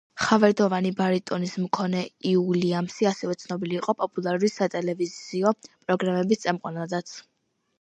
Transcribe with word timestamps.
ხავერდოვანი 0.27 0.91
ბარიტონის 1.01 1.51
მქონე 1.65 2.01
უილიამსი, 2.39 3.07
ასევე, 3.11 3.35
ცნობილი 3.43 3.77
იყო 3.83 3.95
პოპულარული 4.01 4.51
სატელევიზიო 4.55 5.53
პროგრამების 5.69 6.45
წამყვანადაც. 6.49 7.17